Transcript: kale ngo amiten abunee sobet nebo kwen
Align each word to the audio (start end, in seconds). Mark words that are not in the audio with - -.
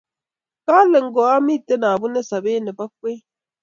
kale 0.65 0.99
ngo 1.05 1.19
amiten 1.35 1.83
abunee 1.91 2.27
sobet 2.29 2.61
nebo 2.63 2.83
kwen 2.97 3.19